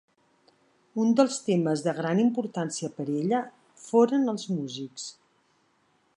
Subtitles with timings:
[1.03, 3.45] Un dels temes de gran importància per ella
[3.87, 5.09] foren els músics.